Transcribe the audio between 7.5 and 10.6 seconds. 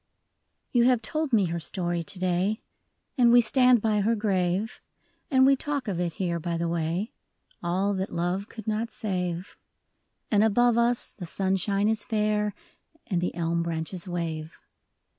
All that love could not save. And